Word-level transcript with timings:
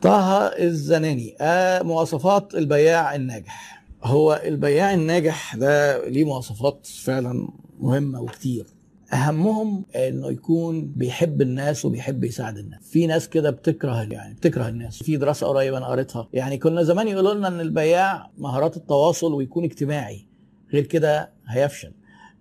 طه 0.00 0.46
الزناني 0.46 1.36
آه 1.40 1.82
مواصفات 1.82 2.54
البياع 2.54 3.14
الناجح. 3.14 3.82
هو 4.04 4.42
البياع 4.44 4.94
الناجح 4.94 5.56
ده 5.56 6.08
ليه 6.08 6.24
مواصفات 6.24 6.86
فعلا 6.86 7.48
مهمة 7.80 8.20
وكتير. 8.20 8.66
أهمهم 9.12 9.84
إنه 9.96 10.30
يكون 10.30 10.86
بيحب 10.86 11.42
الناس 11.42 11.84
وبيحب 11.84 12.24
يساعد 12.24 12.58
الناس. 12.58 12.80
في 12.90 13.06
ناس 13.06 13.28
كده 13.28 13.50
بتكره 13.50 14.02
يعني 14.02 14.34
بتكره 14.34 14.68
الناس. 14.68 15.02
في 15.02 15.16
دراسة 15.16 15.46
قريبة 15.46 15.78
أنا 15.78 15.86
قريتها. 15.86 16.28
يعني 16.32 16.58
كنا 16.58 16.82
زمان 16.82 17.08
يقولوا 17.08 17.34
لنا 17.34 17.48
إن 17.48 17.60
البياع 17.60 18.30
مهارات 18.38 18.76
التواصل 18.76 19.34
ويكون 19.34 19.64
اجتماعي. 19.64 20.26
غير 20.72 20.86
كده 20.86 21.30
هيفشل. 21.46 21.92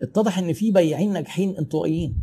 اتضح 0.02 0.38
إن 0.39 0.54
في 0.54 0.71
بياعين 0.71 1.14
ناجحين 1.14 1.57
انطوائيين. 1.57 2.16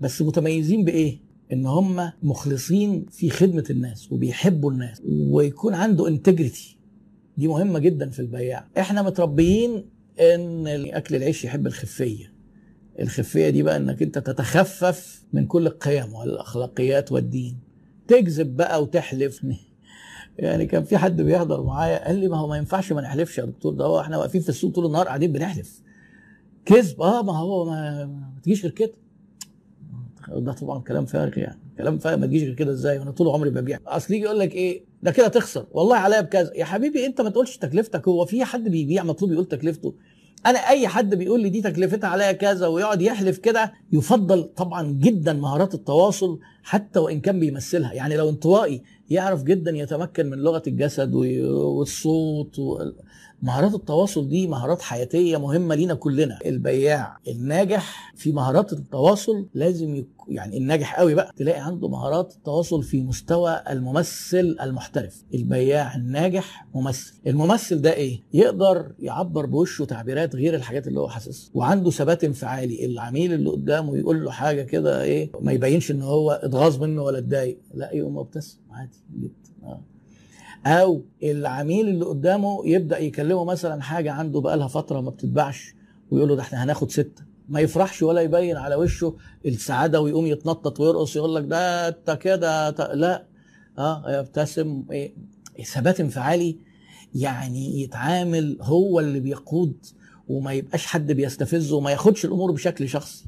بس 0.00 0.22
متميزين 0.22 0.84
بإيه؟ 0.84 1.25
إن 1.52 1.66
هم 1.66 2.12
مخلصين 2.22 3.06
في 3.10 3.30
خدمة 3.30 3.64
الناس 3.70 4.12
وبيحبوا 4.12 4.70
الناس 4.70 5.02
ويكون 5.06 5.74
عنده 5.74 6.08
انتجريتي 6.08 6.76
دي 7.36 7.48
مهمة 7.48 7.78
جدا 7.78 8.10
في 8.10 8.20
البياع. 8.20 8.68
إحنا 8.78 9.02
متربيين 9.02 9.84
إن 10.20 10.66
أكل 10.66 11.16
العيش 11.16 11.44
يحب 11.44 11.66
الخفية. 11.66 12.32
الخفية 13.00 13.50
دي 13.50 13.62
بقى 13.62 13.76
إنك 13.76 14.02
أنت 14.02 14.18
تتخفف 14.18 15.24
من 15.32 15.46
كل 15.46 15.66
القيم 15.66 16.14
والأخلاقيات 16.14 17.12
والدين. 17.12 17.58
تكذب 18.08 18.56
بقى 18.56 18.82
وتحلف. 18.82 19.46
يعني 20.38 20.66
كان 20.66 20.84
في 20.84 20.98
حد 20.98 21.20
بيحضر 21.22 21.62
معايا 21.62 22.06
قال 22.06 22.16
لي 22.16 22.28
ما 22.28 22.36
هو 22.36 22.46
ما 22.48 22.56
ينفعش 22.56 22.92
ما 22.92 23.00
نحلفش 23.00 23.38
يا 23.38 23.44
دكتور 23.44 23.74
ده 23.74 23.84
هو 23.84 24.00
إحنا 24.00 24.18
واقفين 24.18 24.40
في 24.40 24.48
السوق 24.48 24.74
طول 24.74 24.86
النهار 24.86 25.06
قاعدين 25.06 25.32
بنحلف. 25.32 25.82
كذب. 26.64 27.02
آه 27.02 27.22
ما 27.22 27.38
هو 27.38 27.64
ما, 27.64 28.04
ما 28.06 28.40
تجيش 28.42 28.62
غير 28.62 28.70
كده. 28.72 28.92
ده 30.28 30.52
طبعا 30.52 30.80
كلام 30.80 31.06
فارغ 31.06 31.38
يعني. 31.38 31.58
كلام 31.78 31.98
فارغ 31.98 32.16
ما 32.16 32.26
تجيش 32.26 32.42
غير 32.42 32.54
كده 32.54 32.72
إزاي؟ 32.72 32.98
وأنا 32.98 33.10
طول 33.10 33.28
عمري 33.28 33.50
ببيع. 33.50 33.78
أصل 33.86 34.14
يجي 34.14 34.24
يقول 34.24 34.38
لك 34.38 34.52
إيه؟ 34.54 34.84
ده 35.02 35.10
كده 35.10 35.28
تخسر. 35.28 35.66
والله 35.72 35.96
عليا 35.96 36.20
بكذا. 36.20 36.52
يا 36.54 36.64
حبيبي 36.64 37.06
أنت 37.06 37.20
ما 37.20 37.30
تقولش 37.30 37.56
تكلفتك. 37.56 38.08
هو 38.08 38.24
في 38.24 38.44
حد 38.44 38.68
بيبيع 38.68 39.04
مطلوب 39.04 39.32
يقول 39.32 39.44
تكلفته؟ 39.44 39.94
أنا 40.46 40.58
أي 40.58 40.88
حد 40.88 41.14
بيقول 41.14 41.40
لي 41.40 41.48
دي 41.48 41.62
تكلفتها 41.62 42.08
عليا 42.08 42.32
كذا 42.32 42.66
ويقعد 42.66 43.02
يحلف 43.02 43.38
كده 43.38 43.72
يفضل 43.92 44.44
طبعا 44.44 44.82
جدا 45.00 45.32
مهارات 45.32 45.74
التواصل 45.74 46.38
حتى 46.66 46.98
وإن 46.98 47.20
كان 47.20 47.40
بيمثلها. 47.40 47.92
يعني 47.92 48.16
لو 48.16 48.28
انطوائي 48.28 48.82
يعرف 49.10 49.42
جدا 49.42 49.70
يتمكن 49.70 50.30
من 50.30 50.38
لغة 50.38 50.62
الجسد 50.66 51.14
والصوت 51.14 52.56
مهارات 53.42 53.74
التواصل 53.74 54.28
دي 54.28 54.46
مهارات 54.46 54.82
حياتية 54.82 55.36
مهمة 55.36 55.74
لينا 55.74 55.94
كلنا. 55.94 56.38
البياع 56.46 57.18
الناجح 57.28 58.12
في 58.16 58.32
مهارات 58.32 58.72
التواصل 58.72 59.46
لازم 59.54 59.96
يك... 59.96 60.06
يعني 60.28 60.56
الناجح 60.58 60.98
قوي 60.98 61.14
بقى. 61.14 61.32
تلاقي 61.36 61.60
عنده 61.60 61.88
مهارات 61.88 62.34
التواصل 62.36 62.82
في 62.82 63.02
مستوى 63.02 63.62
الممثل 63.70 64.56
المحترف. 64.62 65.22
البياع 65.34 65.94
الناجح 65.96 66.66
ممثل. 66.74 67.12
الممثل 67.26 67.80
ده 67.80 67.92
إيه؟ 67.94 68.20
يقدر 68.34 68.92
يعبر 68.98 69.46
بوشه 69.46 69.84
تعبيرات 69.84 70.36
غير 70.36 70.54
الحاجات 70.54 70.86
اللي 70.88 71.00
هو 71.00 71.08
حاسسها. 71.08 71.50
وعنده 71.54 71.90
ثبات 71.90 72.24
انفعالي. 72.24 72.86
العميل 72.86 73.32
اللي 73.32 73.50
قدامه 73.50 73.96
يقول 73.98 74.24
له 74.24 74.30
حاجة 74.30 74.62
كده 74.62 75.02
إيه 75.02 75.30
ما 75.40 75.52
يبينش 75.52 75.90
إن 75.90 76.02
هو 76.02 76.40
اتغاظ 76.56 76.82
منه 76.82 77.02
ولا 77.02 77.18
اتضايق؟ 77.18 77.58
لا 77.74 77.92
يقوم 77.92 78.16
مبتسم 78.16 78.58
عادي 78.70 78.98
جدا 79.20 79.32
آه. 79.64 79.80
أو 80.66 81.02
العميل 81.22 81.88
اللي 81.88 82.04
قدامه 82.04 82.66
يبدأ 82.68 82.98
يكلمه 82.98 83.44
مثلا 83.44 83.82
حاجة 83.82 84.12
عنده 84.12 84.40
بقالها 84.40 84.68
فترة 84.68 85.00
ما 85.00 85.10
بتتباعش 85.10 85.74
ويقول 86.10 86.28
له 86.28 86.34
ده 86.36 86.42
إحنا 86.42 86.64
هناخد 86.64 86.90
ستة. 86.90 87.22
ما 87.48 87.60
يفرحش 87.60 88.02
ولا 88.02 88.20
يبين 88.20 88.56
على 88.56 88.74
وشه 88.74 89.16
السعادة 89.46 90.00
ويقوم 90.00 90.26
يتنطط 90.26 90.80
ويرقص 90.80 91.16
يقول 91.16 91.34
لك 91.34 91.44
ده 91.44 91.88
أنت 91.88 92.10
كده 92.20 92.70
لا. 92.94 93.26
آه 93.78 94.18
يبتسم. 94.18 94.84
إيه 94.90 95.14
ثبات 95.64 96.00
انفعالي 96.00 96.56
يعني 97.14 97.82
يتعامل 97.82 98.58
هو 98.60 99.00
اللي 99.00 99.20
بيقود 99.20 99.86
وما 100.28 100.52
يبقاش 100.52 100.86
حد 100.86 101.12
بيستفزه 101.12 101.76
وما 101.76 101.90
ياخدش 101.90 102.24
الأمور 102.24 102.52
بشكل 102.52 102.88
شخصي. 102.88 103.24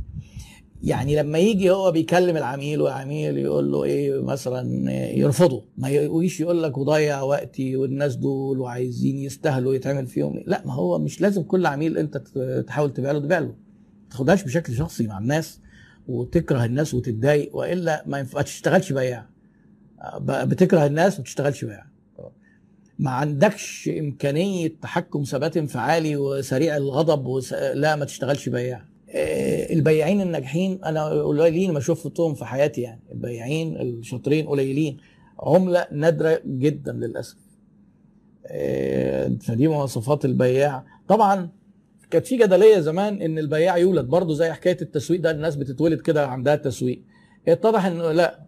يعني 0.83 1.16
لما 1.16 1.39
يجي 1.39 1.71
هو 1.71 1.93
بيكلم 1.93 2.37
العميل 2.37 2.81
والعميل 2.81 3.39
يقول 3.39 3.72
له 3.72 3.84
إيه 3.84 4.22
مثلا 4.22 4.93
يرفضه. 4.93 5.65
ما 5.78 5.89
يجيش 5.89 6.41
يقول 6.41 6.62
لك 6.62 6.78
وضيع 6.78 7.22
وقتي 7.22 7.77
والناس 7.77 8.16
دول 8.16 8.59
وعايزين 8.59 9.19
يستاهلوا 9.19 9.75
يتعمل 9.75 10.06
فيهم؟ 10.06 10.43
لا 10.47 10.62
ما 10.67 10.75
هو 10.75 10.99
مش 10.99 11.21
لازم 11.21 11.43
كل 11.43 11.67
عميل 11.67 11.99
أنت 11.99 12.17
تحاول 12.67 12.93
تبيع 12.93 13.12
له 13.12 13.19
تبيع 13.21 13.38
له. 13.38 13.47
ما 13.47 14.11
تاخدهاش 14.11 14.43
بشكل 14.43 14.75
شخصي 14.75 15.06
مع 15.06 15.19
الناس 15.19 15.61
وتكره 16.09 16.65
الناس 16.65 16.94
وتتضايق 16.94 17.56
وإلا 17.56 18.05
ما 18.06 18.43
تشتغلش 18.43 18.93
بياع. 18.93 19.27
بتكره 20.21 20.87
الناس 20.87 21.19
ما 21.19 21.25
تشتغلش 21.25 21.65
بياع. 21.65 21.87
ما 22.99 23.11
عندكش 23.11 23.91
إمكانية 23.99 24.72
تحكم 24.83 25.22
ثبات 25.22 25.56
انفعالي 25.56 26.17
وسريع 26.17 26.77
الغضب 26.77 27.27
وس... 27.27 27.53
لا 27.53 27.97
ما 27.97 28.05
تشتغلش 28.05 28.49
بياع. 28.49 28.84
البياعين 29.78 30.21
الناجحين 30.21 30.84
أنا 30.84 31.22
قليلين 31.22 31.72
ما 31.72 31.81
شفتهم 31.81 32.34
في 32.34 32.44
حياتي 32.44 32.81
يعني 32.81 33.00
البياعين 33.12 33.81
الشاطرين 33.81 34.47
قليلين. 34.47 34.97
عمله 35.41 35.87
نادرة 35.93 36.41
جدا 36.47 36.93
للأسف. 36.93 37.37
فدي 39.41 39.69
مواصفات 39.69 40.25
البياع. 40.25 40.84
طبعا 41.09 41.50
كانت 42.11 42.27
في 42.27 42.37
جدلية 42.37 42.78
زمان 42.78 43.22
إن 43.22 43.38
البياع 43.38 43.77
يولد. 43.77 44.06
برضه 44.06 44.34
زي 44.34 44.53
حكاية 44.53 44.77
التسويق 44.83 45.21
ده 45.21 45.31
الناس 45.31 45.56
بتتولد 45.56 46.00
كده 46.00 46.27
عندها 46.27 46.56
تسويق. 46.56 47.03
اتضح 47.49 47.84
إنه 47.84 48.12
لا 48.12 48.41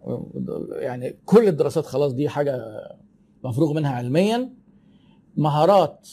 يعني 0.71 1.15
كل 1.25 1.47
الدراسات 1.47 1.85
خلاص 1.85 2.13
دي 2.13 2.29
حاجة 2.29 2.61
مفروغ 3.43 3.73
منها 3.73 3.91
علميا. 3.91 4.49
مهارات 5.37 6.09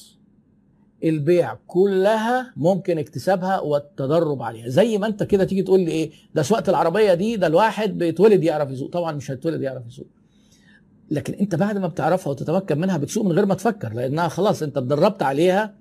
البيع 1.04 1.54
كلها 1.66 2.53
ممكن 2.56 2.98
اكتسابها 2.98 3.60
والتدرب 3.60 4.42
عليها. 4.42 4.69
زي 4.69 4.98
ما 4.98 5.06
انت 5.06 5.22
كده 5.22 5.44
تيجي 5.44 5.62
تقول 5.62 5.81
لي 5.81 5.91
إيه؟ 5.91 6.10
ده 6.34 6.42
سواقة 6.42 6.70
العربية 6.70 7.14
دي 7.14 7.36
ده 7.36 7.47
الواحد 7.47 7.98
بيتولد 7.98 8.44
يعرف 8.44 8.70
يسوق. 8.70 8.91
طبعا 8.91 9.12
مش 9.12 9.31
هيتولد 9.31 9.62
يعرف 9.62 9.87
يسوق. 9.87 10.06
لكن 11.10 11.34
انت 11.34 11.54
بعد 11.54 11.78
ما 11.78 11.87
بتعرفها 11.87 12.31
وتتمكن 12.31 12.78
منها 12.81 12.97
بتسوق 12.97 13.25
من 13.25 13.32
غير 13.32 13.47
ما 13.47 13.54
تفكر 13.54 13.92
لأنها 13.92 14.28
خلاص 14.28 14.62
انت 14.62 14.76
اتدربت 14.76 15.22
عليها. 15.22 15.75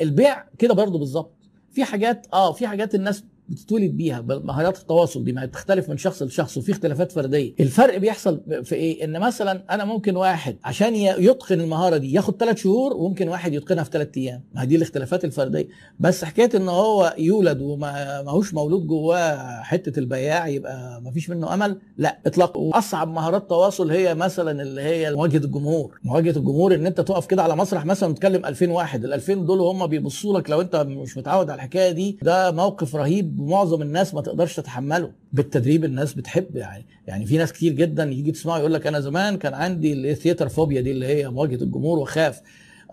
البيع 0.00 0.44
كده 0.58 0.74
برضو 0.74 0.98
بالظبط. 0.98 1.34
في 1.70 1.84
حاجات 1.84 2.26
آه 2.32 2.52
في 2.52 2.66
حاجات 2.66 2.94
الناس 2.94 3.24
بتتولد 3.50 3.96
بيها 3.96 4.20
مهارات 4.20 4.78
التواصل 4.78 5.24
دي 5.24 5.32
ما 5.32 5.44
بتختلف 5.44 5.88
من 5.90 5.96
شخص 5.96 6.22
لشخص 6.22 6.56
وفي 6.56 6.72
اختلافات 6.72 7.12
فردية. 7.12 7.54
الفرق 7.60 7.96
بيحصل 7.98 8.40
في 8.64 8.74
إيه؟ 8.74 9.04
إن 9.04 9.20
مثلا 9.20 9.62
أنا 9.70 9.84
ممكن 9.84 10.16
واحد 10.16 10.56
عشان 10.64 10.94
يتقن 10.96 11.60
المهارة 11.60 11.96
دي 11.96 12.12
ياخد 12.12 12.36
ثلاث 12.36 12.56
شهور 12.56 12.92
وممكن 12.96 13.28
واحد 13.28 13.54
يتقنها 13.54 13.84
في 13.84 13.90
ثلاث 13.90 14.08
أيام. 14.16 14.42
ما 14.54 14.64
دي 14.64 14.76
الاختلافات 14.76 15.24
الفردية. 15.24 15.68
بس 16.00 16.24
حكاية 16.24 16.50
إن 16.54 16.68
هو 16.68 17.14
يولد 17.18 17.60
وما 17.60 18.22
ماهوش 18.22 18.54
مولود 18.54 18.86
جواه 18.86 19.62
حتة 19.62 19.98
البياع 19.98 20.48
يبقى 20.48 21.00
ما 21.02 21.10
فيش 21.10 21.30
منه 21.30 21.54
أمل 21.54 21.78
لا 21.96 22.18
اطلاقا. 22.26 22.60
وأصعب 22.60 23.08
مهارات 23.08 23.48
تواصل 23.48 23.90
هي 23.90 24.14
مثلا 24.14 24.62
اللي 24.62 24.80
هي 24.82 25.12
مواجهة 25.12 25.36
الجمهور. 25.44 25.98
مواجهة 26.04 26.36
الجمهور 26.38 26.74
إن 26.74 26.86
أنت 26.86 27.00
تقف 27.00 27.26
كده 27.26 27.42
على 27.42 27.56
مسرح 27.56 27.84
مثلا 27.86 28.08
وتكلم 28.10 28.46
2000 28.46 28.70
واحد 28.70 29.04
ال 29.04 29.12
2000 29.12 29.34
دول 29.34 29.60
هم 29.60 29.86
بيبصوا 29.86 30.38
لك 30.40 30.50
لو 30.50 30.60
أنت 30.60 30.76
مش 30.76 31.16
متعود 31.16 31.50
على 31.50 31.56
الحكاية 31.58 31.90
دي. 31.92 32.18
ده 32.22 32.50
موقف 32.50 32.96
رهيب 32.96 33.39
ومعظم 33.40 33.82
الناس 33.82 34.14
ما 34.14 34.20
تقدرش 34.20 34.56
تتحمله. 34.56 35.12
بالتدريب 35.32 35.84
الناس 35.84 36.14
بتحب 36.14 36.56
يعني 36.56 36.86
يعني 37.06 37.26
في 37.26 37.38
ناس 37.38 37.52
كتير 37.52 37.72
جدا 37.72 38.04
يجي 38.04 38.32
تسمعه 38.32 38.58
يقول 38.58 38.74
لك 38.74 38.86
أنا 38.86 39.00
زمان 39.00 39.36
كان 39.38 39.54
عندي 39.54 40.10
الثياتر 40.10 40.48
فوبيا 40.48 40.80
دي 40.80 40.90
اللي 40.90 41.06
هي 41.06 41.28
مواجهة 41.30 41.62
الجمهور 41.62 41.98
وخاف 41.98 42.42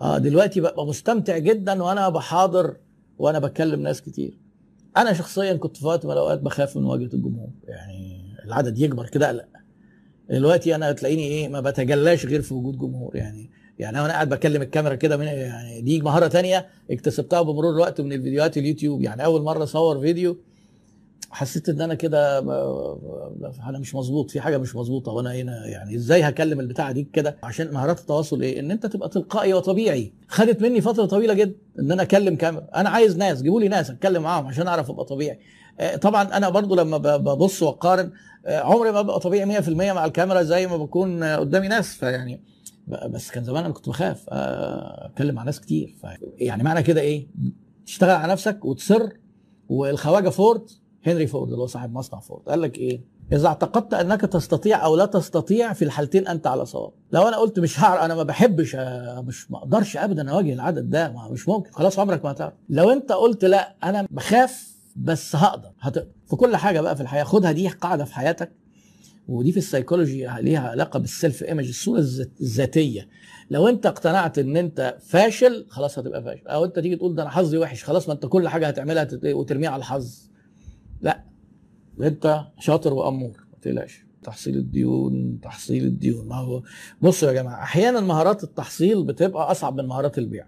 آه 0.00 0.18
دلوقتي 0.18 0.60
ببقى 0.60 0.86
مستمتع 0.86 1.38
جدا 1.38 1.82
وأنا 1.82 2.08
بحاضر 2.08 2.76
وأنا 3.18 3.38
بكلم 3.38 3.80
ناس 3.80 4.02
كتير. 4.02 4.38
أنا 4.96 5.12
شخصيا 5.12 5.54
كنت 5.54 5.76
في 5.76 5.86
وقت 5.86 6.06
من 6.06 6.12
الأوقات 6.12 6.40
بخاف 6.40 6.76
من 6.76 6.82
مواجهة 6.82 7.14
الجمهور. 7.14 7.50
يعني 7.68 8.22
العدد 8.44 8.78
يكبر 8.78 9.06
كده 9.08 9.26
اقلق 9.26 9.46
دلوقتي 10.30 10.74
أنا 10.74 10.92
تلاقيني 10.92 11.22
إيه 11.22 11.48
ما 11.48 11.60
بتجلاش 11.60 12.26
غير 12.26 12.42
في 12.42 12.54
وجود 12.54 12.78
جمهور. 12.78 13.16
يعني 13.16 13.50
يعني 13.78 14.00
أنا 14.00 14.08
قاعد 14.08 14.28
بكلم 14.28 14.62
الكاميرا 14.62 14.94
كده 14.94 15.16
من 15.16 15.24
يعني 15.24 15.80
دي 15.80 16.00
مهارة 16.00 16.26
تانية 16.26 16.66
اكتسبتها 16.90 17.42
بمرور 17.42 17.74
الوقت 17.74 18.00
من 18.00 18.12
الفيديوهات 18.12 18.58
اليوتيوب. 18.58 19.02
يعني 19.02 19.24
أول 19.24 19.42
مرة 19.42 19.62
أصور 19.62 20.00
فيديو 20.00 20.36
حسيت 21.30 21.68
إن 21.68 21.80
أنا 21.80 21.94
كده 21.94 22.38
أنا 23.68 23.78
مش 23.78 23.94
مظبوط 23.94 24.30
في 24.30 24.40
حاجة 24.40 24.58
مش 24.58 24.76
مظبوطة. 24.76 25.12
وأنا 25.12 25.34
هنا 25.34 25.66
يعني 25.66 25.96
إزاي 25.96 26.22
هكلم 26.22 26.60
البتاعة 26.60 26.92
دي 26.92 27.08
كده؟ 27.12 27.36
عشان 27.42 27.72
مهارات 27.72 28.00
التواصل 28.00 28.42
إيه؟ 28.42 28.60
إن 28.60 28.70
أنت 28.70 28.86
تبقى 28.86 29.08
تلقائي 29.08 29.54
وطبيعي. 29.54 30.12
خدت 30.28 30.62
مني 30.62 30.80
فترة 30.80 31.04
طويلة 31.06 31.34
جدا 31.34 31.54
إن 31.78 31.92
أنا 31.92 32.02
أكلم 32.02 32.36
كاميرا. 32.36 32.66
أنا 32.74 32.88
عايز 32.88 33.16
ناس 33.16 33.42
جيبوا 33.42 33.60
لي 33.60 33.68
ناس 33.68 33.90
أتكلم 33.90 34.22
معاهم 34.22 34.46
عشان 34.46 34.66
أعرف 34.68 34.90
أبقى 34.90 35.04
طبيعي. 35.04 35.38
طبعا 36.00 36.36
أنا 36.36 36.48
برضو 36.48 36.74
لما 36.74 36.96
ببص 36.98 37.62
وأقارن 37.62 38.10
عمري 38.46 38.92
ما 38.92 39.02
ببقى 39.02 39.20
طبيعي 39.20 39.62
100% 39.62 39.68
مع 39.68 40.04
الكاميرا 40.04 40.42
زي 40.42 40.66
ما 40.66 40.76
بكون 40.76 41.24
قدامي 41.24 41.68
ناس. 41.68 41.94
فيعني 41.94 42.40
بس 42.88 43.30
كان 43.30 43.44
زمان 43.44 43.64
أنا 43.64 43.74
كنت 43.74 43.88
بخاف 43.88 44.24
أتكلم 44.28 45.34
مع 45.34 45.42
ناس 45.42 45.60
كتير 45.60 45.94
يعني 46.38 46.62
معنى 46.62 46.82
كده 46.82 47.00
إيه؟ 47.00 47.28
تشتغل 47.86 48.10
على 48.10 48.32
نفسك 48.32 48.64
وتصر 48.64 49.08
والخواجة 49.68 50.28
فورد 50.28 50.70
هنري 51.06 51.26
فورد 51.26 51.48
اللي 51.50 51.62
هو 51.62 51.66
صاحب 51.66 51.92
مصنع 51.92 52.20
فورد 52.20 52.42
قال 52.48 52.60
لك 52.60 52.78
إيه؟ 52.78 53.04
إذا 53.32 53.48
اعتقدت 53.48 53.94
أنك 53.94 54.20
تستطيع 54.20 54.84
أو 54.84 54.96
لا 54.96 55.06
تستطيع 55.06 55.72
في 55.72 55.84
الحالتين 55.84 56.28
أنت 56.28 56.46
على 56.46 56.66
صواب. 56.66 56.92
لو 57.12 57.28
أنا 57.28 57.36
قلت 57.36 57.58
مش 57.60 57.80
هعرف 57.80 58.02
أنا 58.02 58.14
ما 58.14 58.22
بحبش 58.22 58.74
آه، 58.76 59.20
مش 59.26 59.50
ما 59.50 59.58
أقدرش 59.58 59.96
ابدا 59.96 60.30
أواجه 60.30 60.52
العدد 60.52 60.90
ده 60.90 61.12
ما 61.12 61.28
مش 61.28 61.48
ممكن 61.48 61.70
خلاص 61.72 61.98
عمرك 61.98 62.24
ما 62.24 62.30
هتعرف. 62.30 62.52
لو 62.68 62.90
أنت 62.90 63.12
قلت 63.12 63.44
لا 63.44 63.74
أنا 63.84 64.06
بخاف 64.10 64.68
بس 64.96 65.36
هقدر 65.36 65.70
هتقدر. 65.80 66.08
في 66.26 66.36
كل 66.36 66.56
حاجة 66.56 66.80
بقى 66.80 66.96
في 66.96 67.02
الحياة 67.02 67.24
خدها 67.24 67.52
دي 67.52 67.68
قاعدة 67.68 68.04
في 68.04 68.14
حياتك. 68.14 68.52
ودي 69.28 69.52
في 69.52 69.58
السيكولوجي 69.58 70.26
ليها 70.40 70.68
علاقة 70.68 70.98
بال 70.98 71.13
self 71.13 71.42
image 71.42 71.68
الصورة 71.68 71.98
الذاتية. 72.40 73.08
لو 73.50 73.68
انت 73.68 73.86
اقتنعت 73.86 74.38
ان 74.38 74.56
انت 74.56 74.96
فاشل 75.00 75.66
خلاص 75.68 75.98
هتبقى 75.98 76.22
فاشل. 76.22 76.46
أو 76.48 76.64
انت 76.64 76.78
تيجي 76.78 76.96
تقول 76.96 77.14
ده 77.14 77.22
أنا 77.22 77.30
حظي 77.30 77.58
وحش 77.58 77.84
خلاص 77.84 78.08
ما 78.08 78.14
انت 78.14 78.26
كل 78.26 78.48
حاجة 78.48 78.68
هتعملها 78.68 79.08
وترميها 79.24 79.70
على 79.70 79.80
الحظ. 79.80 80.28
لا. 81.00 81.24
انت 82.00 82.40
شاطر 82.58 82.94
وأمور 82.94 83.46
ما 83.52 83.58
تقلقش. 83.62 84.04
تحصيل 84.22 84.56
الديون 84.56 85.40
تحصيل 85.42 85.84
الديون. 85.84 86.28
ما 86.28 86.36
هو 86.36 86.62
بصوا 87.02 87.28
يا 87.28 87.32
جماعة 87.32 87.62
أحيانا 87.62 88.00
مهارات 88.00 88.44
التحصيل 88.44 89.04
بتبقى 89.04 89.50
أصعب 89.50 89.80
من 89.80 89.86
مهارات 89.88 90.18
البيع. 90.18 90.46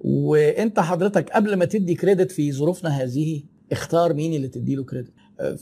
وانت 0.00 0.80
حضرتك 0.80 1.30
قبل 1.30 1.56
ما 1.56 1.64
تدي 1.64 1.94
كريدت 1.94 2.30
في 2.32 2.52
ظروفنا 2.52 2.90
هذه 2.90 3.42
اختار 3.72 4.14
مين 4.14 4.34
اللي 4.34 4.48
تدي 4.48 4.74
له 4.74 4.84
كريدت 4.84 5.12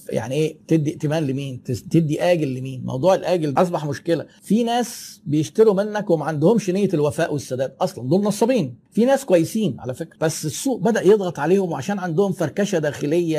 يعني 0.08 0.34
إيه 0.34 0.56
تدي 0.68 0.90
ائتمان 0.90 1.26
لمين؟ 1.26 1.62
تدي 1.62 2.22
آجل 2.22 2.54
لمين؟ 2.54 2.84
موضوع 2.84 3.14
الآجل 3.14 3.54
أصبح 3.56 3.86
مشكلة. 3.86 4.26
في 4.42 4.64
ناس 4.64 5.20
بيشتروا 5.26 5.74
منك 5.74 6.10
وما 6.10 6.24
عندهمش 6.24 6.70
نية 6.70 6.88
الوفاء 6.94 7.32
والسداد 7.32 7.74
أصلا 7.80 8.08
دول 8.08 8.20
نصابين. 8.20 8.76
في 8.90 9.04
ناس 9.04 9.24
كويسين 9.24 9.76
على 9.80 9.94
فكرة 9.94 10.18
بس 10.20 10.44
السوق 10.44 10.80
بدأ 10.80 11.02
يضغط 11.02 11.38
عليهم 11.38 11.72
وعشان 11.72 11.98
عندهم 11.98 12.32
فركشة 12.32 12.78
داخلية 12.78 13.38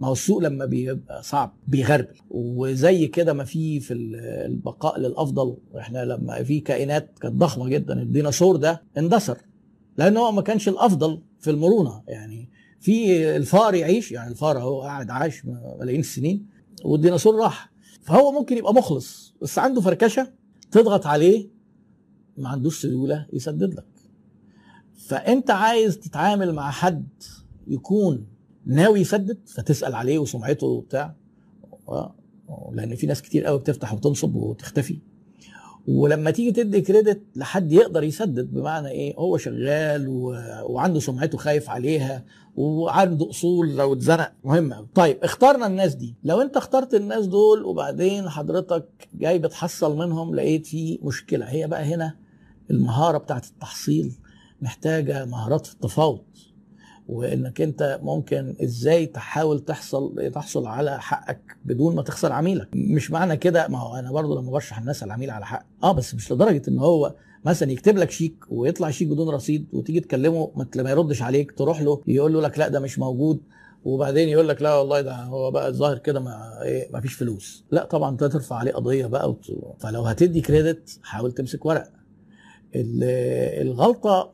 ما 0.00 0.08
هو 0.08 0.12
السوق 0.12 0.38
لما 0.38 0.64
بيبقى 0.64 1.22
صعب 1.22 1.56
بيغربل. 1.68 2.14
وزي 2.30 3.06
كده 3.06 3.32
ما 3.32 3.44
في 3.44 3.80
في 3.80 3.94
البقاء 3.94 5.00
للأفضل. 5.00 5.56
إحنا 5.78 6.04
لما 6.04 6.42
في 6.42 6.60
كائنات 6.60 7.18
كانت 7.20 7.34
ضخمة 7.34 7.68
جدا 7.68 8.02
الديناصور 8.02 8.56
ده 8.56 8.82
اندثر 8.98 9.38
لأن 9.98 10.16
هو 10.16 10.32
ما 10.32 10.42
كانش 10.42 10.68
الأفضل 10.68 11.22
في 11.40 11.50
المرونة. 11.50 12.02
يعني 12.08 12.48
في 12.80 13.26
الفار 13.36 13.74
يعيش 13.74 14.12
يعني 14.12 14.30
الفار 14.30 14.58
هو 14.58 14.82
قاعد 14.82 15.10
عاش 15.10 15.42
ملايين 15.80 16.00
السنين 16.00 16.46
والديناصور 16.84 17.34
راح. 17.36 17.72
فهو 18.02 18.32
ممكن 18.32 18.56
يبقى 18.56 18.74
مخلص 18.74 19.34
بس 19.42 19.58
عنده 19.58 19.80
فركشة 19.80 20.32
تضغط 20.70 21.06
عليه 21.06 21.48
ما 22.36 22.48
عندوش 22.48 22.82
سيوله 22.82 23.26
يسدد 23.32 23.74
لك. 23.74 23.86
فأنت 25.08 25.50
عايز 25.50 25.98
تتعامل 25.98 26.52
مع 26.52 26.70
حد 26.70 27.08
يكون 27.66 28.26
ناوي 28.66 29.00
يسدد 29.00 29.38
فتسأل 29.46 29.94
عليه 29.94 30.18
وسمعته 30.18 30.66
وبتاع. 30.66 31.14
لأن 32.72 32.94
في 32.96 33.06
ناس 33.06 33.22
كتير 33.22 33.44
قوي 33.44 33.58
بتفتح 33.58 33.94
وتنصب 33.94 34.34
وتختفي. 34.34 34.98
ولما 35.88 36.30
تيجي 36.30 36.52
تدي 36.52 36.80
كريدت 36.80 37.22
لحد 37.36 37.72
يقدر 37.72 38.02
يسدد 38.02 38.54
بمعنى 38.54 38.88
إيه؟ 38.88 39.14
هو 39.16 39.36
شغال 39.36 40.08
و... 40.08 40.34
وعنده 40.62 41.00
سمعته 41.00 41.38
خايف 41.38 41.70
عليها 41.70 42.24
وعنده 42.56 43.30
أصول 43.30 43.76
لو 43.76 43.92
اتزنق. 43.92 44.32
مهمه 44.44 44.86
طيب 44.94 45.18
اخترنا 45.22 45.66
الناس 45.66 45.94
دي. 45.94 46.14
لو 46.24 46.40
أنت 46.40 46.56
اخترت 46.56 46.94
الناس 46.94 47.26
دول 47.26 47.64
وبعدين 47.64 48.28
حضرتك 48.28 48.88
جاي 49.14 49.38
بتحصل 49.38 49.96
منهم 49.96 50.34
لقيت 50.34 50.66
في 50.66 50.98
مشكلة 51.02 51.46
هي 51.46 51.66
بقى 51.66 51.82
هنا 51.84 52.14
المهارة 52.70 53.18
بتاعت 53.18 53.44
التحصيل 53.46 54.12
محتاجة 54.62 55.24
مهارات 55.24 55.66
في 55.66 55.72
التفاوض. 55.74 56.20
وإنك 57.08 57.60
أنت 57.60 58.00
ممكن 58.02 58.54
إزاي 58.62 59.06
تحاول 59.06 59.60
تحصل 59.60 60.30
تحصل 60.34 60.66
على 60.66 61.00
حقك 61.00 61.56
بدون 61.64 61.94
ما 61.94 62.02
تخسر 62.02 62.32
عميلك. 62.32 62.68
مش 62.74 63.10
معنى 63.10 63.36
كده 63.36 63.68
ما 63.68 63.78
هو 63.78 63.96
أنا 63.96 64.12
برضو 64.12 64.40
لما 64.40 64.50
برشح 64.50 64.78
الناس 64.78 65.02
العميل 65.02 65.30
على 65.30 65.46
حق 65.46 65.66
آه 65.82 65.92
بس 65.92 66.14
مش 66.14 66.32
لدرجة 66.32 66.62
إن 66.68 66.78
هو 66.78 67.14
مثلا 67.44 67.72
يكتب 67.72 67.96
لك 67.96 68.10
شيك 68.10 68.34
ويطلع 68.50 68.90
شيك 68.90 69.08
بدون 69.08 69.28
رصيد 69.28 69.66
وتيجي 69.72 70.00
تكلمه 70.00 70.50
ما 70.76 70.90
يردش 70.90 71.22
عليك 71.22 71.52
تروح 71.52 71.80
له 71.82 72.02
يقول 72.06 72.32
له 72.32 72.40
لك 72.40 72.58
لا 72.58 72.68
ده 72.68 72.80
مش 72.80 72.98
موجود. 72.98 73.40
وبعدين 73.84 74.28
يقول 74.28 74.48
لك 74.48 74.62
لا 74.62 74.74
والله 74.74 75.00
ده 75.00 75.14
هو 75.16 75.50
بقى 75.50 75.68
الظاهر 75.68 75.98
كده 75.98 76.20
ما 76.20 76.62
إيه 76.62 76.92
ما 76.92 77.00
فيش 77.00 77.14
فلوس. 77.14 77.64
لا 77.70 77.84
طبعا 77.84 78.10
انت 78.10 78.24
ترفع 78.24 78.56
عليه 78.56 78.72
قضية 78.72 79.06
بقى. 79.06 79.36
فلو 79.78 80.02
هتدي 80.02 80.40
كريدت 80.40 80.98
حاول 81.02 81.32
تمسك 81.32 81.66
ورق. 81.66 81.90
الغلطة 82.74 84.32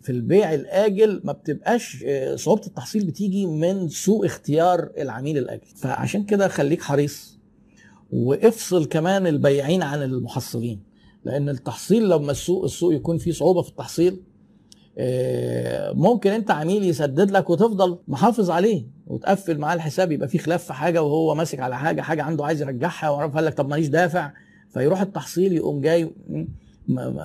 في 0.00 0.12
البيع 0.12 0.54
الآجل 0.54 1.20
ما 1.24 1.32
بتبقاش 1.32 2.04
آه، 2.06 2.36
صعوبة 2.36 2.66
التحصيل 2.66 3.04
بتيجي 3.04 3.46
من 3.46 3.88
سوء 3.88 4.26
اختيار 4.26 4.90
العميل 4.98 5.38
الآجل. 5.38 5.66
فعشان 5.76 6.24
كده 6.24 6.48
خليك 6.48 6.82
حريص 6.82 7.38
وافصل 8.12 8.84
كمان 8.84 9.26
البياعين 9.26 9.82
عن 9.82 10.02
المحصلين 10.02 10.80
لأن 11.24 11.48
التحصيل 11.48 12.08
لما 12.08 12.30
السوق 12.32 12.64
السوق 12.64 12.94
يكون 12.94 13.18
فيه 13.18 13.32
صعوبة 13.32 13.62
في 13.62 13.68
التحصيل 13.68 14.20
آه، 14.98 15.92
ممكن 15.92 16.30
أنت 16.30 16.50
عميل 16.50 16.84
يسدد 16.84 17.30
لك 17.30 17.50
وتفضل 17.50 17.98
محافظ 18.08 18.50
عليه 18.50 18.86
وتقفل 19.06 19.58
معاه 19.58 19.74
الحساب 19.74 20.12
يبقى 20.12 20.28
في 20.28 20.38
خلاف 20.38 20.64
في 20.64 20.72
حاجة 20.72 21.02
وهو 21.02 21.34
ماسك 21.34 21.60
على 21.60 21.78
حاجة 21.78 22.00
حاجة 22.02 22.22
عنده 22.22 22.44
عايز 22.44 22.62
يرجعها 22.62 23.26
قال 23.26 23.44
لك 23.44 23.54
طب 23.54 23.68
ماليش 23.68 23.88
دافع. 23.88 24.32
فيروح 24.70 25.00
التحصيل 25.00 25.52
يقوم 25.52 25.80
جاي 25.80 26.10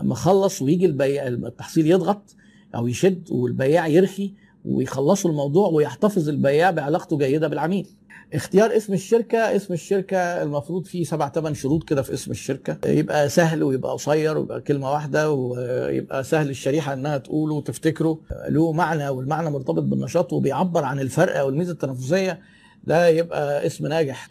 مخلص 0.03 0.61
ويجي 0.61 0.85
البيع 0.85 1.27
التحصيل 1.27 1.91
يضغط 1.91 2.35
أو 2.75 2.87
يشد 2.87 3.27
والبياع 3.31 3.87
يرخي 3.87 4.33
ويخلصوا 4.65 5.31
الموضوع 5.31 5.67
ويحتفظ 5.67 6.29
البياع 6.29 6.71
بعلاقته 6.71 7.17
جيدة 7.17 7.47
بالعميل. 7.47 7.87
اختيار 8.33 8.77
اسم 8.77 8.93
الشركة 8.93 9.37
اسم 9.37 9.73
الشركة 9.73 10.17
المفروض 10.17 10.85
فيه 10.85 11.03
سبع 11.03 11.29
ثمان 11.29 11.53
شروط 11.53 11.83
كده 11.83 12.01
في 12.01 12.13
اسم 12.13 12.31
الشركة. 12.31 12.77
يبقى 12.89 13.29
سهل 13.29 13.63
ويبقى 13.63 13.91
قصير 13.91 14.37
ويبقى 14.37 14.61
كلمة 14.61 14.91
واحدة 14.91 15.31
ويبقى 15.31 16.23
سهل 16.23 16.49
الشريحة 16.49 16.93
إنها 16.93 17.17
تقوله 17.17 17.53
وتفتكره. 17.55 18.19
له 18.49 18.71
معنى 18.71 19.09
والمعنى 19.09 19.49
مرتبط 19.49 19.83
بالنشاط 19.83 20.33
وبيعبر 20.33 20.83
عن 20.83 20.99
الفرق 20.99 21.39
أو 21.39 21.49
الميزة 21.49 21.71
التنافسية. 21.71 22.39
ده 22.83 23.07
يبقى 23.07 23.65
اسم 23.65 23.87
ناجح. 23.87 24.29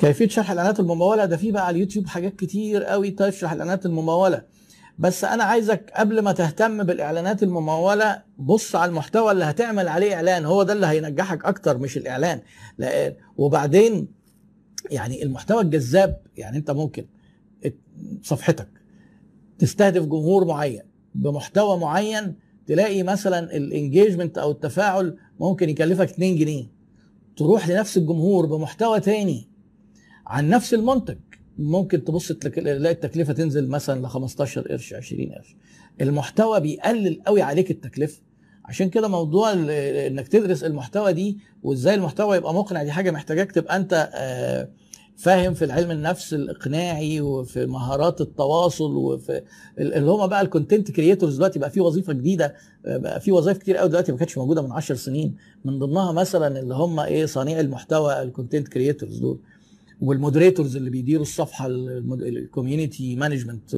كيفية 0.00 0.28
شرح 0.28 0.50
الإعلانات 0.50 0.80
الممولة؟ 0.80 1.24
ده 1.24 1.36
في 1.36 1.50
بقى 1.50 1.66
على 1.66 1.74
اليوتيوب 1.74 2.06
حاجات 2.06 2.36
كتير 2.36 2.84
قوي. 2.84 3.10
تشرح 3.10 3.52
الإعلانات 3.52 3.86
الممولة. 3.86 4.55
بس 4.98 5.24
أنا 5.24 5.44
عايزك 5.44 5.90
قبل 5.96 6.20
ما 6.20 6.32
تهتم 6.32 6.82
بالإعلانات 6.84 7.42
الممولة 7.42 8.22
بص 8.38 8.76
على 8.76 8.88
المحتوى 8.88 9.32
اللي 9.32 9.44
هتعمل 9.44 9.88
عليه 9.88 10.14
إعلان. 10.14 10.44
هو 10.44 10.62
ده 10.62 10.72
اللي 10.72 10.86
هينجحك 10.86 11.44
أكتر 11.44 11.78
مش 11.78 11.96
الإعلان. 11.96 12.40
وبعدين 13.36 14.08
يعني 14.90 15.22
المحتوى 15.22 15.62
الجذاب 15.62 16.22
يعني 16.36 16.56
أنت 16.58 16.70
ممكن 16.70 17.06
صفحتك 18.22 18.68
تستهدف 19.58 20.02
جمهور 20.02 20.44
معين 20.44 20.82
بمحتوى 21.14 21.78
معين 21.78 22.34
تلاقي 22.66 23.02
مثلا 23.02 23.56
الإنجيجمنت 23.56 24.38
أو 24.38 24.50
التفاعل 24.50 25.18
ممكن 25.40 25.68
يكلفك 25.68 26.08
2 26.10 26.36
جنيه. 26.36 26.66
تروح 27.36 27.68
لنفس 27.68 27.96
الجمهور 27.96 28.46
بمحتوى 28.46 29.00
تاني 29.00 29.48
عن 30.26 30.48
نفس 30.48 30.74
المنتج 30.74 31.18
ممكن 31.58 32.04
تبص 32.04 32.28
تلاقي 32.32 32.90
التكلفة 32.92 33.32
تنزل 33.32 33.68
مثلا 33.68 34.00
ل 34.06 34.08
15 34.08 34.68
قرش 34.68 34.94
20 34.94 35.32
قرش. 35.32 35.56
المحتوى 36.00 36.60
بيقلل 36.60 37.22
قوي 37.26 37.42
عليك 37.42 37.70
التكلفة. 37.70 38.20
عشان 38.64 38.90
كده 38.90 39.08
موضوع 39.08 39.52
إنك 39.52 40.28
تدرس 40.28 40.64
المحتوى 40.64 41.12
دي 41.12 41.38
وإزاي 41.62 41.94
المحتوى 41.94 42.36
يبقى 42.36 42.54
مقنع 42.54 42.82
دي 42.82 42.92
حاجة 42.92 43.10
محتاجاك 43.10 43.52
تبقى 43.52 43.76
أنت 43.76 44.10
آه، 44.14 44.68
فاهم 45.16 45.54
في 45.54 45.64
العلم 45.64 45.90
النفس 45.90 46.34
الإقناعي 46.34 47.20
وفي 47.20 47.66
مهارات 47.66 48.20
التواصل 48.20 48.94
وفي 48.96 49.42
اللي 49.78 50.10
هم 50.10 50.26
بقى 50.26 50.40
ال 50.40 50.46
content 50.46 50.90
creators 50.90 51.36
دلوقتي 51.36 51.58
بقى 51.58 51.70
في 51.70 51.80
وظيفة 51.80 52.12
جديدة 52.12 52.54
آه، 52.86 52.96
بقى 52.96 53.20
في 53.20 53.32
وظائف 53.32 53.58
كتير 53.58 53.76
قوي 53.76 53.88
دلوقتي 53.88 54.12
ما 54.12 54.18
كانتش 54.18 54.38
موجودة 54.38 54.62
من 54.62 54.72
10 54.72 54.94
سنين. 54.94 55.36
من 55.64 55.78
ضمنها 55.78 56.12
مثلا 56.12 56.60
اللي 56.60 56.74
هم 56.74 57.00
إيه 57.00 57.26
صانعي 57.26 57.60
المحتوى 57.60 58.22
ال 58.22 58.28
content 58.28 58.68
creators 58.68 59.18
دول. 59.18 59.38
وال 60.00 60.13
moderators 60.13 60.76
اللي 60.76 60.90
بيديروا 60.90 61.22
الصفحة 61.22 61.66
ال 61.66 61.81
community 61.81 63.16
management 63.16 63.76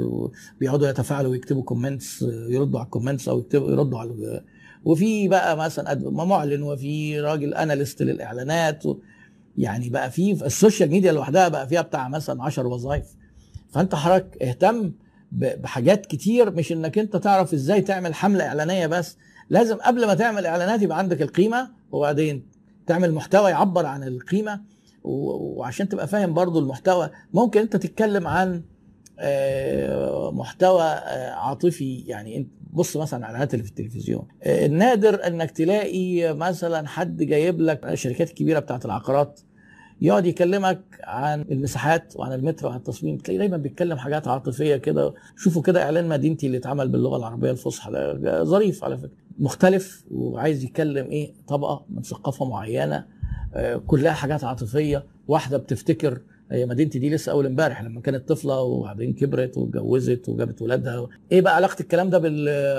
بيقعدوا 0.61 0.89
يتفاعلوا 0.89 1.31
ويكتبوا 1.31 1.63
comments 1.63 2.23
يردوا 2.49 2.79
على 2.79 2.87
ال 2.87 2.91
comments 2.91 3.29
أو 3.29 3.39
يكتبوا 3.39 3.71
يردوا 3.71 3.99
على 3.99 4.43
وفي 4.85 5.29
بقى 5.29 5.57
مثلا 5.57 6.11
معلن 6.11 6.63
وفي 6.63 7.21
راجل 7.21 7.55
analyst 7.55 8.03
للإعلانات 8.03 8.85
يعني 9.59 9.89
بقى 9.89 10.11
في 10.11 10.33
ال 10.47 10.53
social 10.53 10.91
media 10.91 11.13
لوحدها 11.13 11.49
بقى 11.49 11.69
فيها 11.69 11.83
بتاع 11.83 12.09
مثلا 12.09 12.43
10 12.43 12.67
وظائف. 12.69 13.07
فأنت 13.71 13.95
حضرتك 13.95 14.43
اهتم 14.43 14.93
بحاجات 15.33 16.07
كتير 16.07 16.51
مش 16.51 16.73
إنك 16.73 16.99
أنت 16.99 17.17
تعرف 17.17 17.55
إزاي 17.55 17.81
تعمل 17.81 18.15
حملة 18.15 18.45
إعلانية 18.47 18.87
بس. 18.87 19.17
لازم 19.51 19.77
قبل 19.77 20.07
ما 20.07 20.15
تعمل 20.15 20.47
إعلانات 20.47 20.83
يبقى 20.83 20.99
عندك 20.99 21.23
القيمة 21.23 21.71
وبعدين 21.93 22.43
تعمل 22.87 23.13
محتوى 23.15 23.51
يعبر 23.51 23.87
عن 23.87 24.03
القيمة. 24.05 24.61
وعشان 25.09 25.89
تبقى 25.89 26.09
فاهم 26.09 26.35
برضو 26.35 26.59
المحتوى 26.59 27.11
ممكن 27.35 27.61
انت 27.61 27.77
تتكلم 27.77 28.27
عن 28.27 28.63
آه، 29.21 30.31
محتوى 30.31 30.83
آه، 30.83 31.31
عاطفي. 31.31 31.99
يعني 31.99 32.37
انت 32.37 32.49
بص 32.73 32.97
مثلا 32.97 33.27
على 33.27 33.49
في 33.49 33.55
التلفزيون. 33.55 34.29
آه، 34.43 34.67
النادر 34.67 35.27
انك 35.27 35.51
تلاقي 35.51 36.35
مثلا 36.35 36.89
حد 36.89 37.23
جايب 37.23 37.61
لك 37.61 37.85
الشركات 37.85 38.31
الكبيره 38.31 38.59
بتاعت 38.59 38.85
العقارات 38.85 39.41
يقعد 40.01 40.27
يكلمك 40.27 40.81
عن 41.05 41.41
المساحات 41.41 42.13
وعن 42.17 42.33
المتر 42.33 42.67
وعن 42.67 42.77
التصميم. 42.77 43.17
تلاقيه 43.17 43.39
دايما 43.39 43.57
بيتكلم 43.57 43.99
حاجات 43.99 44.29
عاطفية 44.29 44.77
كده. 44.77 45.15
شوفوا 45.37 45.63
كده 45.63 45.83
إعلان 45.83 46.09
مدينتي 46.09 46.47
اللي 46.47 46.59
اتعمل 46.59 46.89
باللغة 46.89 47.17
العربية 47.17 47.51
الفصحى 47.51 47.91
ظريف 48.43 48.85
على 48.85 48.99
فكرة. 48.99 49.11
مختلف 49.39 50.05
وعايز 50.11 50.65
يتكلم 50.65 51.07
إيه؟ 51.07 51.35
طبقة 51.49 51.87
من 51.91 52.03
ثقافة 52.03 52.49
معينة. 52.49 53.18
كلها 53.87 54.13
حاجات 54.13 54.45
عاطفية. 54.45 55.05
واحدة 55.29 55.59
بتفتكر 55.59 56.21
هي 56.51 56.67
مدينتي 56.67 56.99
دي 56.99 57.11
لسه 57.11 57.33
أول 57.33 57.47
امبارح 57.47 57.83
لما 57.83 58.01
كانت 58.01 58.29
طفلة 58.29 58.61
وبعدين 58.61 59.13
كبرت 59.13 59.57
واتجوزت 59.59 60.29
وجابت 60.29 60.63
ولادها. 60.63 61.09
إيه 61.33 61.41
بقى 61.41 61.57
علاقة 61.57 61.77
الكلام 61.81 62.11
ده 62.11 62.19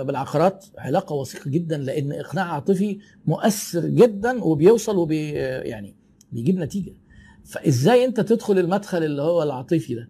بالعقارات؟ 0.03 0.65
علاقة 0.77 1.15
وثيقة 1.15 1.49
جدا 1.49 1.77
لأن 1.77 2.11
إقناع 2.11 2.53
عاطفي 2.53 2.99
مؤثر 3.25 3.85
جدا 3.85 4.43
وبيوصل 4.43 4.97
وبي 4.97 5.29
يعني 5.31 5.95
بيجيب 6.31 6.59
نتيجة. 6.59 6.93
فإزاي 7.45 8.05
أنت 8.05 8.19
تدخل 8.19 8.59
المدخل 8.59 9.03
اللي 9.03 9.21
هو 9.21 9.43
العاطفي 9.43 9.95
ده؟ 9.95 10.09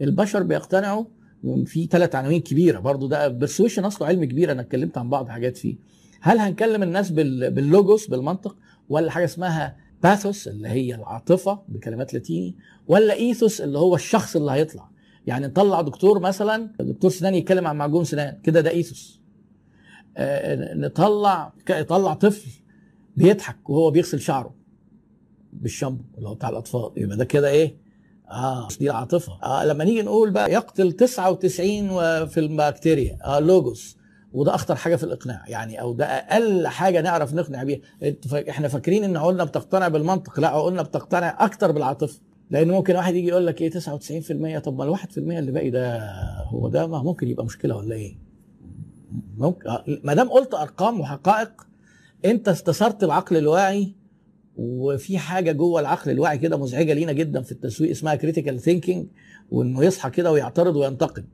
البشر 0.00 0.42
بيقتنعوا 0.42 1.04
في 1.64 1.86
ثلاث 1.86 2.14
عناوين 2.14 2.40
كبيرة. 2.40 2.78
برضو 2.80 3.06
ده 3.06 3.28
persuasion 3.28 3.84
أصله 3.84 4.08
علم 4.08 4.24
كبير 4.24 4.52
أنا 4.52 4.60
اتكلمت 4.62 4.98
عن 4.98 5.10
بعض 5.10 5.28
حاجات 5.28 5.56
فيه. 5.56 5.76
هل 6.20 6.38
هنكلم 6.38 6.82
الناس 6.82 7.10
بال 7.10 7.37
logos 7.37 8.06
بالمنطق؟ 8.06 8.56
ولا 8.88 9.10
حاجة 9.10 9.24
اسمها 9.24 9.76
pathos 10.02 10.48
اللي 10.48 10.68
هي 10.68 10.94
العاطفة 10.94 11.62
بكلمات 11.68 12.14
لاتيني 12.14 12.56
ولا 12.88 13.14
ethos 13.14 13.60
اللي 13.60 13.78
هو 13.78 13.94
الشخص 13.94 14.36
اللي 14.36 14.52
هيطلع. 14.52 14.88
يعني 15.26 15.46
نطلع 15.46 15.80
دكتور 15.80 16.18
مثلا 16.20 16.70
دكتور 16.80 17.10
سنان 17.10 17.34
يتكلم 17.34 17.66
عن 17.66 17.76
معجون 17.76 18.04
سنان 18.04 18.40
كده 18.42 18.60
ده 18.60 18.70
ethos. 18.70 19.20
آه 20.16 20.74
نطلع 20.74 21.52
يطلع 21.70 22.14
طفل 22.14 22.50
بيضحك 23.16 23.70
وهو 23.70 23.90
بيغسل 23.90 24.20
شعره 24.20 24.54
بالشامبو 25.52 26.02
اللي 26.18 26.28
هو 26.28 26.34
بتاع 26.34 26.48
الأطفال. 26.48 26.90
يبقى 26.96 27.16
ده 27.16 27.24
كده 27.24 27.48
إيه؟ 27.48 27.76
آه 28.30 28.68
دي 28.80 28.90
العاطفه 28.90 29.32
آه 29.42 29.64
لما 29.64 29.84
نيجي 29.84 30.02
نقول 30.02 30.30
بقى 30.30 30.52
يقتل 30.52 30.92
99 30.92 31.88
في 32.26 32.40
البكتيريا. 32.40 33.18
آه 33.24 33.38
لوجوس. 33.40 33.97
وده 34.32 34.54
أخطر 34.54 34.74
حاجة 34.74 34.96
في 34.96 35.04
الإقناع 35.04 35.44
يعني 35.48 35.80
أو 35.80 35.92
ده 35.92 36.04
أقل 36.04 36.66
حاجة 36.66 37.00
نعرف 37.00 37.34
نقنع 37.34 37.62
بيها. 37.62 37.80
إحنا 38.48 38.68
فاكرين 38.68 39.04
إن 39.04 39.16
عقولنا 39.16 39.44
بتقتنع 39.44 39.88
بالمنطق 39.88 40.40
لا 40.40 40.48
عقولنا 40.48 40.82
بتقتنع 40.82 41.36
أكتر 41.44 41.72
بالعاطفة. 41.72 42.20
لأن 42.50 42.68
ممكن 42.68 42.96
واحد 42.96 43.14
يجي 43.14 43.28
يقول 43.28 43.46
لك 43.46 43.62
إيه 43.62 43.70
99% 43.70 44.58
طب 44.58 44.78
ما 44.78 44.84
ال 44.84 44.96
1% 44.96 45.18
اللي 45.18 45.52
باقي 45.52 45.70
ده 45.70 46.10
هو 46.42 46.68
ده 46.68 46.86
ما 46.86 47.02
ممكن 47.02 47.28
يبقى 47.28 47.44
مشكلة 47.44 47.76
ولا 47.76 47.94
إيه؟ 47.94 48.18
ممكن 49.38 49.68
آه، 49.68 49.84
ما 50.04 50.14
دام 50.14 50.28
قلت 50.28 50.54
أرقام 50.54 51.00
وحقائق 51.00 51.66
أنت 52.24 52.48
استثرت 52.48 53.04
العقل 53.04 53.36
الواعي 53.36 53.94
وفي 54.56 55.18
حاجة 55.18 55.52
جوه 55.52 55.80
العقل 55.80 56.10
الواعي 56.10 56.38
كده 56.38 56.56
مزعجة 56.56 56.92
لينا 56.92 57.12
جدا 57.12 57.42
في 57.42 57.52
التسويق 57.52 57.90
اسمها 57.90 58.14
critical 58.14 58.60
thinking 58.60 59.06
وإنه 59.50 59.84
يصحى 59.84 60.10
كده 60.10 60.32
ويعترض 60.32 60.76
وينتقد. 60.76 61.26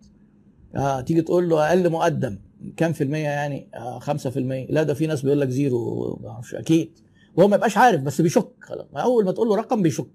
آه 0.76 1.00
تيجي 1.00 1.22
تقول 1.22 1.48
له 1.48 1.68
أقل 1.68 1.90
مقدم. 1.90 2.38
كام 2.76 2.92
في 2.92 3.04
المية 3.04 3.22
يعني؟ 3.28 3.68
آه 3.74 3.98
5% 4.00 4.36
لا 4.70 4.82
ده 4.82 4.94
في 4.94 5.06
ناس 5.06 5.22
بيقول 5.22 5.40
لك 5.40 5.48
zero 5.48 6.20
مش 6.40 6.54
أكيد. 6.54 6.98
وهو 7.36 7.48
ما 7.48 7.56
يبقاش 7.56 7.78
عارف 7.78 8.00
بس 8.00 8.20
بيشك 8.20 8.48
خلاص. 8.60 8.86
أول 8.96 9.24
ما 9.24 9.32
تقول 9.32 9.48
له 9.48 9.56
رقم 9.56 9.82
بيشك. 9.82 10.06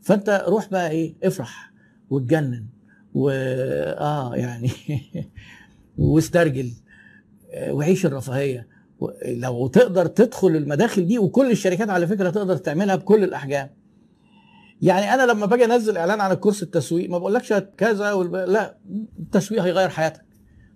فأنت 0.00 0.44
روح 0.48 0.68
بقى 0.68 0.90
إيه 0.90 1.14
افرح 1.24 1.72
واتجنن 2.10 2.66
و 3.14 3.30
آه 3.30 4.34
يعني 4.36 4.70
واسترجل 5.98 6.72
آه، 7.52 7.72
وعيش 7.72 8.06
الرفاهية. 8.06 8.68
لو 9.26 9.66
تقدر 9.66 10.06
تدخل 10.06 10.48
المداخل 10.48 11.06
دي 11.06 11.18
وكل 11.18 11.50
الشركات 11.50 11.90
على 11.90 12.06
فكرة 12.06 12.30
تقدر 12.30 12.56
تعملها 12.56 12.96
بكل 12.96 13.24
الأحجام. 13.24 13.70
يعني 14.82 15.14
أنا 15.14 15.32
لما 15.32 15.46
باجي 15.46 15.64
أنزل 15.64 15.96
إعلان 15.96 16.20
عن 16.20 16.32
الكورس 16.32 16.62
التسويق 16.62 17.10
ما 17.10 17.18
بقولكش 17.18 17.52
كذا. 17.52 18.14
لا 18.24 18.78
التسويق 19.18 19.62
هيغير 19.62 19.88
حياتك. 19.88 20.31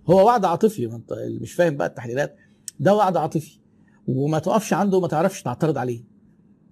هو 0.09 0.25
وعد 0.25 0.45
عاطفي 0.45 0.87
ما 0.87 0.95
انت 0.95 1.11
اللي 1.11 1.39
مش 1.39 1.53
فاهم 1.53 1.77
بقى 1.77 1.87
التحليلات. 1.87 2.35
ده 2.79 2.95
وعد 2.95 3.17
عاطفي. 3.17 3.59
وما 4.07 4.39
تقفش 4.39 4.73
عنده 4.73 4.97
وما 4.97 5.07
تعرفش 5.07 5.43
تعترض 5.43 5.77
عليه. 5.77 6.03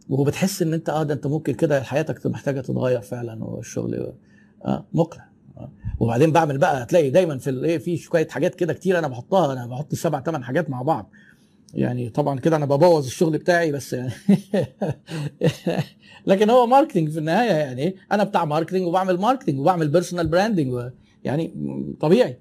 وبتحس 0.09 0.61
إن 0.61 0.73
أنت 0.73 0.89
آه 0.89 1.03
ده 1.03 1.13
أنت 1.13 1.27
ممكن 1.27 1.53
كده 1.53 1.83
حياتك 1.83 2.25
محتاجة 2.25 2.61
تتغير 2.61 3.01
فعلا 3.01 3.43
والشغل 3.43 4.13
آه 4.65 4.85
مقنع 4.93 5.29
آه. 5.57 5.71
وبعدين 5.99 6.31
بعمل 6.31 6.57
بقى 6.57 6.83
هتلاقي 6.83 7.09
دايما 7.09 7.37
في 7.37 7.49
الإيه 7.49 7.77
في 7.77 7.97
شوية 7.97 8.27
حاجات 8.27 8.55
كده 8.55 8.73
كتير 8.73 8.99
أنا 8.99 9.07
بحطها 9.07 9.53
أنا 9.53 9.67
بحط 9.67 9.95
سبع 9.95 10.21
ثمان 10.21 10.43
حاجات 10.43 10.69
مع 10.69 10.81
بعض. 10.81 11.11
يعني 11.73 12.09
طبعا 12.09 12.39
كده 12.39 12.55
أنا 12.55 12.65
ببوظ 12.65 13.05
الشغل 13.05 13.37
بتاعي 13.37 13.71
بس 13.71 13.93
يعني 13.93 14.11
لكن 16.27 16.49
هو 16.49 16.67
marketing 16.67 17.09
في 17.09 17.19
النهاية 17.19 17.51
يعني 17.51 17.95
أنا 18.11 18.23
بتاع 18.23 18.45
marketing 18.45 18.87
وبعمل 18.87 19.17
marketing 19.19 19.59
وبعمل 19.59 19.87
personal 19.87 20.27
branding 20.27 20.91
يعني 21.23 21.53
طبيعي. 22.01 22.39